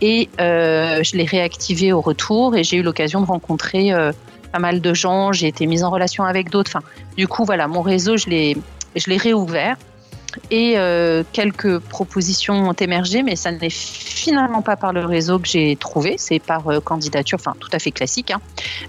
[0.00, 3.92] et je l'ai réactivé au retour et j'ai eu l'occasion de rencontrer
[4.52, 5.32] pas mal de gens.
[5.32, 6.70] J'ai été mise en relation avec d'autres.
[6.70, 8.56] Enfin, du coup, voilà, mon réseau, je l'ai,
[8.94, 9.76] je l'ai réouvert.
[10.50, 15.48] Et euh, quelques propositions ont émergé, mais ça n'est finalement pas par le réseau que
[15.48, 18.30] j'ai trouvé, c'est par euh, candidature, enfin tout à fait classique.
[18.30, 18.40] hein.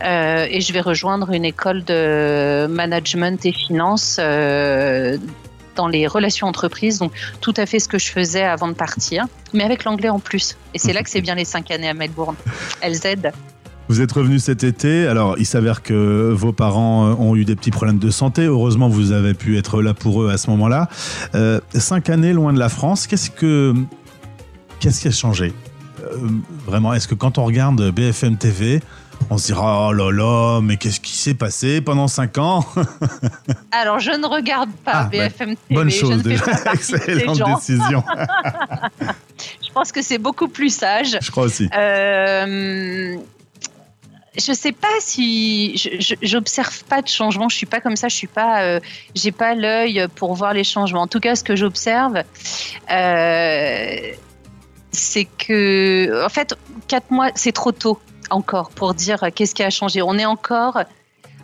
[0.03, 4.19] Euh, et je vais rejoindre une école de management et finance
[5.75, 9.25] dans les relations entreprises, donc tout à fait ce que je faisais avant de partir,
[9.53, 10.57] mais avec l'anglais en plus.
[10.73, 12.35] Et c'est là que c'est bien les cinq années à Melbourne.
[12.81, 13.33] Elles aident.
[13.87, 15.05] Vous êtes revenu cet été.
[15.07, 18.43] Alors, il s'avère que vos parents euh, ont eu des petits problèmes de santé.
[18.45, 20.89] Heureusement, vous avez pu être là pour eux à ce moment-là.
[21.35, 23.05] Euh, cinq années loin de la France.
[23.05, 23.75] Qu'est-ce que
[24.79, 25.53] qu'est-ce qui a changé?
[26.03, 26.17] Euh,
[26.65, 28.81] Vraiment, est-ce que quand on regarde BFM TV,
[29.29, 32.65] on se dira oh là là, mais qu'est-ce qui s'est passé pendant cinq ans?
[33.71, 35.75] Alors, je ne regarde pas Ah, BFM TV.
[35.75, 37.55] Bonne je chose ne fais pas ces Excellente gens.
[37.55, 38.03] décision.
[39.61, 41.17] Je pense que c'est beaucoup plus sage.
[41.21, 41.69] Je crois aussi.
[41.77, 43.15] Euh,
[44.37, 45.75] je sais pas si
[46.21, 47.49] j'observe pas de changement.
[47.49, 48.07] Je suis pas comme ça.
[48.07, 48.63] Je suis pas.
[48.63, 48.79] euh,
[49.15, 51.01] J'ai pas l'œil pour voir les changements.
[51.01, 52.23] En tout cas, ce que j'observe,
[52.91, 53.95] euh,
[54.91, 56.55] c'est que, en fait,
[56.87, 60.01] quatre mois, c'est trop tôt encore pour dire qu'est-ce qui a changé.
[60.01, 60.81] On est encore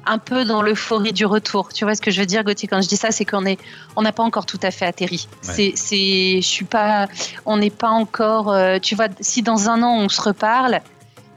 [0.08, 1.70] un peu dans l'euphorie du retour.
[1.72, 2.68] Tu vois ce que je veux dire, Gauthier?
[2.68, 3.60] Quand je dis ça, c'est qu'on est,
[3.96, 5.28] on n'a pas encore tout à fait atterri.
[5.48, 5.74] Ouais.
[5.76, 7.08] C'est, je suis pas,
[7.46, 8.52] on n'est pas encore.
[8.52, 10.82] euh, tu vois, si dans un an on se reparle,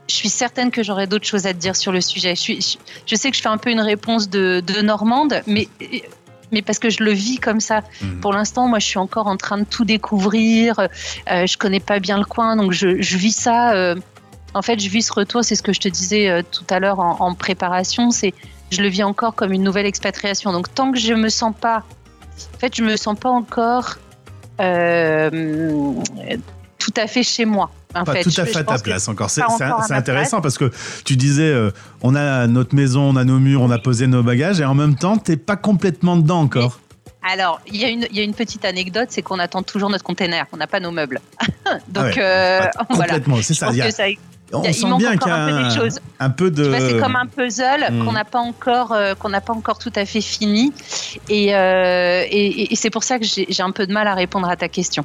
[0.09, 2.35] je suis certaine que j'aurai d'autres choses à te dire sur le sujet.
[2.35, 2.77] Je, suis, je,
[3.07, 5.69] je sais que je fais un peu une réponse de, de Normande, mais
[6.53, 7.83] mais parce que je le vis comme ça.
[8.01, 8.21] Mhm.
[8.21, 10.79] Pour l'instant, moi, je suis encore en train de tout découvrir.
[10.79, 13.73] Euh, je connais pas bien le coin, donc je, je vis ça.
[13.75, 13.97] euh,
[14.53, 15.43] en fait, je vis ce retour.
[15.43, 18.11] C'est ce que je te disais euh, tout à l'heure en, en préparation.
[18.11, 18.35] C'est
[18.71, 20.53] je le vis encore comme une nouvelle expatriation.
[20.53, 21.79] Donc tant que je me sens pas,
[22.55, 23.97] en fait, je me sens pas encore
[24.61, 25.93] euh,
[26.79, 27.71] tout à fait chez moi.
[27.95, 29.31] En Pas fait, tout à fait à ta place encore.
[29.31, 29.43] C'est
[29.91, 30.71] intéressant parce que
[31.05, 31.71] tu disais, euh,
[32.03, 34.75] on a notre maison, on a nos murs, on a posé nos bagages et en
[34.75, 36.81] même temps, t'es pas complètement dedans encore.
[37.27, 39.89] Alors, il y, a une- il y a une petite anecdote, c'est qu'on attend toujours
[39.89, 41.21] notre container, on n'a pas nos meubles.
[41.89, 43.05] Donc, Ah ouais, euh, Pas voilà.
[43.15, 44.05] complètement, c'est y a- ça-
[44.53, 46.01] on il sent manque bien encore qu'il y a un peu des un, choses.
[46.21, 46.75] un peu de.
[46.79, 48.05] C'est comme un puzzle Hmm.
[48.05, 50.73] qu'on n'a pas encore, euh, qu'on n'a pas encore tout à fait fini,
[51.29, 54.49] et, euh, et, et c'est pour ça que j'ai un peu de mal à répondre
[54.49, 55.05] à ta question.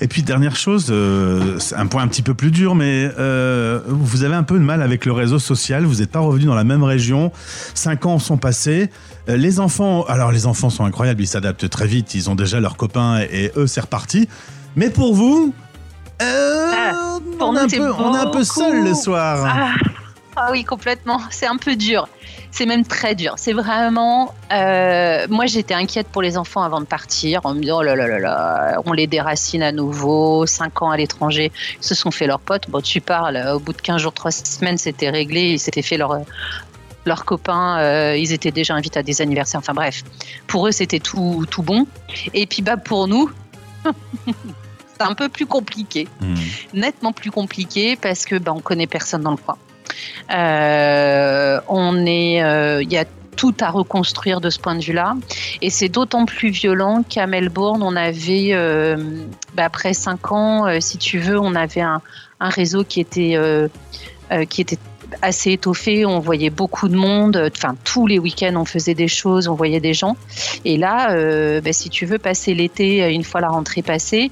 [0.00, 3.80] Et puis dernière chose, euh, c'est un point un petit peu plus dur, mais euh,
[3.86, 5.84] vous avez un peu de mal avec le réseau social.
[5.84, 7.32] Vous n'êtes pas revenu dans la même région.
[7.74, 8.90] Cinq ans sont passés.
[9.28, 12.14] Les enfants, alors les enfants sont incroyables, ils s'adaptent très vite.
[12.14, 14.28] Ils ont déjà leurs copains et, et eux c'est reparti.
[14.76, 15.52] Mais pour vous,
[16.20, 19.44] euh, Ah, pour on, est nous, peu, on est un peu seul le soir.
[19.46, 19.74] Ah,
[20.36, 21.20] ah oui, complètement.
[21.30, 22.08] C'est un peu dur.
[22.52, 23.34] C'est même très dur.
[23.36, 24.34] C'est vraiment.
[24.52, 27.94] euh, moi, j'étais inquiète pour les enfants avant de partir, en me disant oh là
[27.94, 30.46] là là là, on les déracine à nouveau.
[30.46, 32.68] Cinq ans à l'étranger, ils se sont fait leurs potes.
[32.68, 33.40] Bon, tu parles.
[33.54, 35.52] Au bout de 15 jours, 3 semaines, c'était réglé.
[35.52, 36.18] Ils s'étaient fait leur
[37.06, 39.60] leurs copains, euh, ils étaient déjà invités à des anniversaires.
[39.60, 40.02] Enfin bref,
[40.46, 41.86] pour eux, c'était tout, tout bon.
[42.34, 43.30] Et puis bah pour nous,
[45.00, 46.34] c'est un peu plus compliqué Hmm.
[46.74, 49.56] nettement plus compliqué parce que bah, on connaît personne dans le coin.
[50.30, 53.04] Euh, on est, euh, il y a
[53.36, 55.16] tout à reconstruire de ce point de vue-là,
[55.62, 58.96] et c'est d'autant plus violent qu'à Melbourne, on avait euh,
[59.54, 62.02] bah, après cinq ans, euh, si tu veux, on avait un,
[62.40, 63.68] un réseau qui était euh,
[64.48, 64.78] qui était
[65.22, 69.48] assez étoffé, on voyait beaucoup de monde, enfin tous les week-ends on faisait des choses,
[69.48, 70.16] on voyait des gens.
[70.64, 71.14] Et là,
[71.60, 74.30] bah, si tu veux passer l'été, une fois la rentrée passée,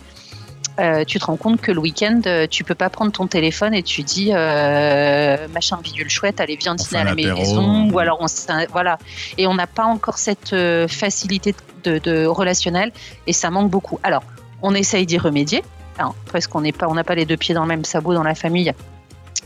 [0.79, 3.74] euh, tu te rends compte que le week-end, euh, tu peux pas prendre ton téléphone
[3.74, 8.18] et tu dis euh, machin bidule chouette, allez viens dîner à la maison ou alors
[8.20, 8.26] on
[8.70, 8.99] voilà
[9.37, 10.55] et on n'a pas encore cette
[10.89, 11.55] facilité
[11.85, 12.93] de, de relationnel
[13.26, 13.99] et ça manque beaucoup.
[14.03, 14.22] Alors
[14.62, 15.64] on essaye d'y remédier
[15.99, 18.72] hein, parce qu'on n'a pas les deux pieds dans le même sabot dans la famille.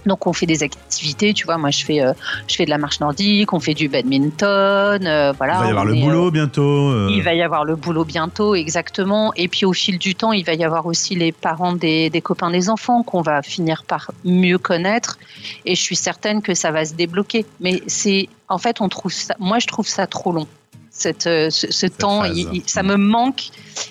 [0.07, 1.59] Donc on fait des activités, tu vois.
[1.59, 2.13] Moi je fais euh,
[2.49, 5.55] je fais de la marche nordique, on fait du badminton, euh, voilà.
[5.55, 7.09] Il va y avoir le est, euh, boulot bientôt.
[7.11, 9.33] il va y avoir le boulot bientôt, exactement.
[9.37, 12.21] Et puis au fil du temps, il va y avoir aussi les parents des, des
[12.21, 15.19] copains des enfants qu'on va finir par mieux connaître.
[15.65, 17.47] Et je suis certaine que ça va se débloquer.
[17.61, 19.35] Mais c'est, en fait, on trouve ça.
[19.39, 20.47] Moi, je trouve ça trop long.
[20.91, 22.37] Cette, ce, temps, phase.
[22.39, 23.45] il- il- ça me manque.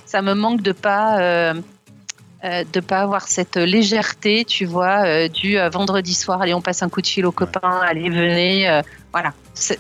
[0.06, 1.54] Ça me manque de pas.
[2.44, 6.62] Euh, de pas avoir cette légèreté, tu vois, euh, du euh, vendredi soir, allez, on
[6.62, 8.82] passe un coup de fil aux copains, allez, venez, euh,
[9.12, 9.76] voilà, ça,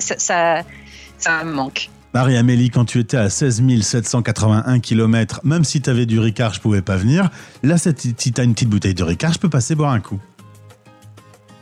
[1.18, 1.90] ça, me manque.
[2.14, 6.60] Marie-Amélie, quand tu étais à 16 781 km, même si tu avais du Ricard, je
[6.60, 7.30] pouvais pas venir.
[7.64, 10.20] Là, si tu as une petite bouteille de Ricard, je peux passer boire un coup.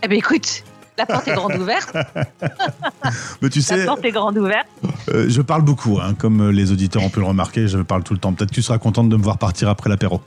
[0.02, 0.64] Eh ben écoute,
[0.98, 1.96] la porte est grande ouverte.
[3.42, 4.68] Mais tu sais, La porte est grande ouverte.
[5.10, 8.14] euh, je parle beaucoup, hein, comme les auditeurs ont pu le remarquer, je parle tout
[8.14, 8.34] le temps.
[8.34, 10.22] Peut-être que tu seras contente de me voir partir après l'apéro.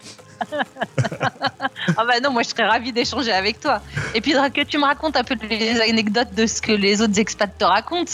[1.97, 3.81] Ah bah non, moi je serais ravie d'échanger avec toi.
[4.15, 7.19] Et puis que tu me racontes un peu les anecdotes de ce que les autres
[7.19, 8.13] expats te racontent.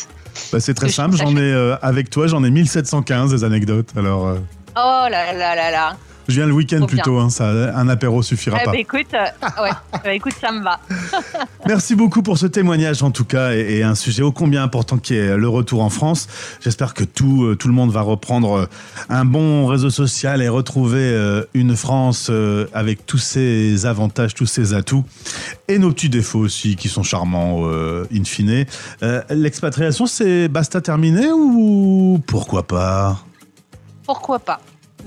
[0.53, 3.91] Bah, c'est très simple, j'en ai euh, avec toi, j'en ai 1715 des anecdotes.
[3.97, 4.39] Alors, euh,
[4.76, 5.97] Oh là là là là.
[6.29, 8.72] Je viens le week-end plutôt, hein, ça, un apéro suffira Eh pas.
[8.72, 9.70] ben écoute, euh, ouais,
[10.05, 10.79] bah, écoute, ça me va.
[11.66, 14.99] Merci beaucoup pour ce témoignage en tout cas et, et un sujet ô combien important
[14.99, 16.29] qui est le retour en France.
[16.61, 18.66] J'espère que tout, euh, tout le monde va reprendre euh,
[19.09, 22.31] un bon réseau social et retrouver euh, une France
[22.74, 25.05] avec tous ses avantages, tous ses atouts
[25.68, 27.64] et nos petits défauts aussi qui sont charmants
[28.12, 28.64] in fine.
[29.31, 33.18] L'expatriation c'est basta terminé ou pourquoi pas?
[34.05, 34.61] Pourquoi pas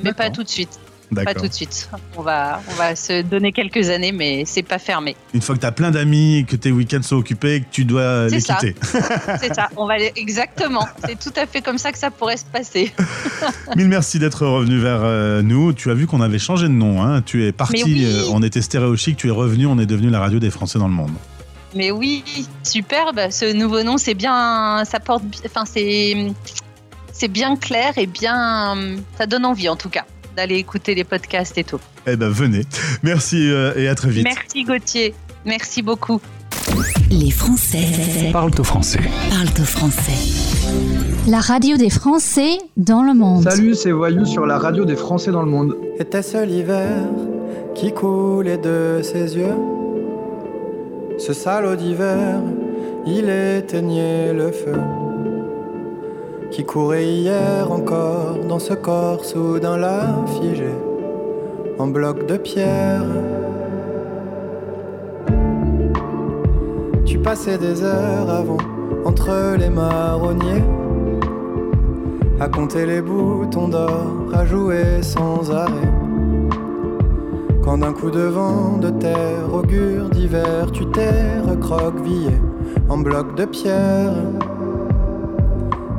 [0.03, 0.79] Mais pas tout de suite.
[1.13, 1.89] Pas tout de suite.
[2.15, 5.15] On va, on va se donner quelques années, mais c'est pas fermé.
[5.33, 8.27] Une fois que tu as plein d'amis, que tes week-ends sont occupés, que tu dois
[8.27, 8.55] les ça.
[8.55, 8.75] quitter.
[9.39, 9.69] C'est ça.
[9.75, 10.87] On va exactement.
[11.05, 12.93] C'est tout à fait comme ça que ça pourrait se passer.
[13.75, 15.73] Mille merci d'être revenu vers euh, nous.
[15.73, 17.03] Tu as vu qu'on avait changé de nom.
[17.03, 17.21] Hein.
[17.21, 18.05] Tu es parti, oui.
[18.05, 20.87] euh, on était stéréochique, tu es revenu, on est devenu la radio des Français dans
[20.87, 21.11] le monde.
[21.75, 22.23] Mais oui,
[22.63, 23.19] superbe.
[23.31, 24.83] Ce nouveau nom, c'est bien.
[24.85, 25.23] Ça porte.
[25.45, 26.31] Enfin, c'est.
[27.13, 28.75] C'est bien clair et bien.
[29.17, 30.05] Ça donne envie, en tout cas,
[30.41, 31.79] d'aller écouter les podcasts et tout.
[32.07, 32.63] Eh ben venez.
[33.03, 34.23] Merci euh, et à très vite.
[34.23, 35.13] Merci Gauthier.
[35.45, 36.19] Merci beaucoup.
[37.11, 38.99] Les Français Parle au français.
[39.29, 40.19] parlent au français.
[41.27, 43.43] La radio des Français dans le monde.
[43.43, 45.75] Salut, c'est Voyou sur la radio des Français dans le monde.
[45.99, 47.07] Était-ce l'hiver
[47.75, 49.57] qui coulait de ses yeux?
[51.19, 52.41] Ce salaud d'hiver,
[53.05, 54.73] il éteignait le feu
[56.51, 60.71] qui courait hier encore dans ce corps soudain là figé
[61.79, 63.05] en bloc de pierre.
[67.05, 68.57] Tu passais des heures avant
[69.05, 70.63] entre les marronniers
[72.39, 75.91] à compter les boutons d'or, à jouer sans arrêt.
[77.63, 82.31] Quand d'un coup de vent de terre augure d'hiver, tu t'es recroquevillé
[82.89, 84.13] en bloc de pierre.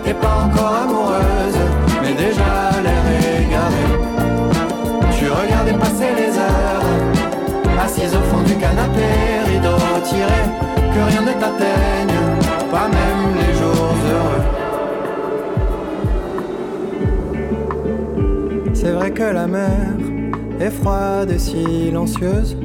[0.00, 1.58] T'étais pas encore amoureuse,
[2.00, 3.04] mais déjà l'air
[3.40, 3.86] égaré.
[5.18, 6.84] Tu regardais passer les heures,
[7.82, 9.08] assise au fond du canapé,
[9.46, 10.42] rideau tiré,
[10.94, 12.18] que rien ne t'atteigne,
[12.70, 14.44] pas même les jours heureux.
[18.74, 19.96] C'est vrai que la mer
[20.60, 22.56] est froide et silencieuse,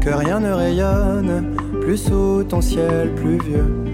[0.00, 3.93] que rien ne rayonne plus sous ton ciel pluvieux.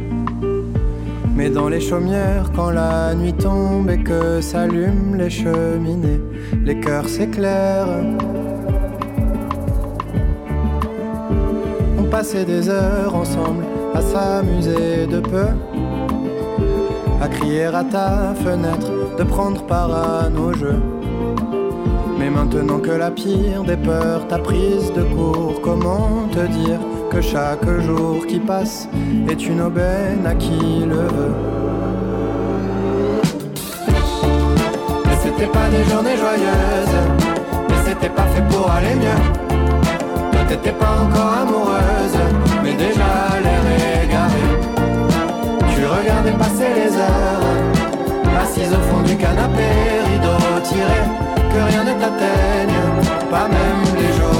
[1.41, 6.20] Mais dans les chaumières, quand la nuit tombe et que s'allument les cheminées,
[6.66, 8.05] les cœurs s'éclairent.
[11.99, 13.64] On passait des heures ensemble
[13.95, 15.47] à s'amuser de peu,
[17.22, 20.82] à crier à ta fenêtre, de prendre part à nos jeux.
[22.18, 26.80] Mais maintenant que la pire des peurs t'a prise de court, comment te dire
[27.11, 28.88] que chaque jour qui passe
[29.28, 31.34] est une aubaine à qui le veut
[35.06, 36.96] Mais c'était pas des journées joyeuses,
[37.84, 39.22] t'étais pas fait pour aller mieux.
[40.32, 42.18] Toi t'étais pas encore amoureuse,
[42.62, 43.11] mais déjà
[43.44, 43.64] l'air
[44.04, 44.46] égaré.
[45.74, 47.44] Tu regardais passer les heures,
[48.42, 49.68] assise au fond du canapé,
[50.12, 51.00] rideau tiré,
[51.52, 52.80] que rien ne t'atteigne,
[53.30, 54.39] pas même les jours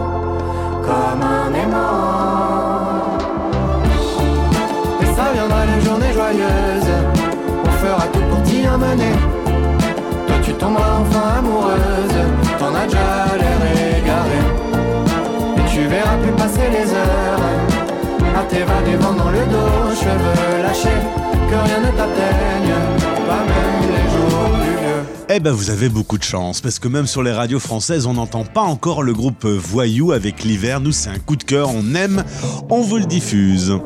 [25.33, 28.13] Eh ben vous avez beaucoup de chance, parce que même sur les radios françaises, on
[28.13, 30.81] n'entend pas encore le groupe Voyou avec l'hiver.
[30.81, 32.23] Nous, c'est un coup de cœur, on aime,
[32.69, 33.77] on vous le diffuse.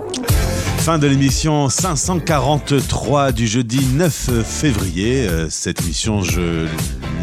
[0.79, 5.27] Fin de l'émission 543 du jeudi 9 février.
[5.27, 6.67] Euh, Cette émission, je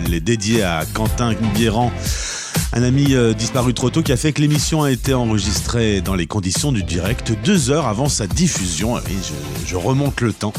[0.09, 1.90] l'ai dédiée à Quentin Guérand,
[2.74, 6.14] un ami euh, disparu trop tôt qui a fait que l'émission a été enregistrée dans
[6.14, 8.96] les conditions du direct deux heures avant sa diffusion.
[8.96, 10.52] Ah Oui, je, je remonte le temps.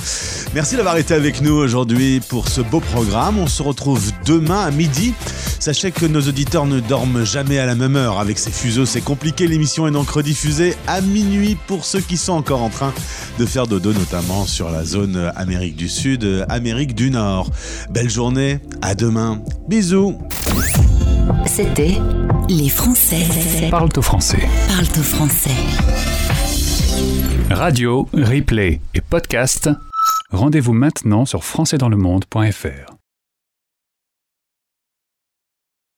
[0.53, 3.39] Merci d'avoir été avec nous aujourd'hui pour ce beau programme.
[3.39, 5.13] On se retrouve demain à midi.
[5.59, 8.19] Sachez que nos auditeurs ne dorment jamais à la même heure.
[8.19, 9.47] Avec ces fuseaux, c'est compliqué.
[9.47, 12.93] L'émission est donc rediffusée à minuit pour ceux qui sont encore en train
[13.39, 17.49] de faire dodo, notamment sur la zone Amérique du Sud, Amérique du Nord.
[17.89, 19.41] Belle journée, à demain.
[19.67, 20.17] Bisous.
[21.45, 21.97] C'était
[22.49, 24.47] Les Français Parle au français.
[24.67, 25.51] parlent au français.
[27.51, 29.69] Radio, replay et podcast.
[30.31, 33.02] Rendez-vous maintenant sur françaisdanslemonde.fr.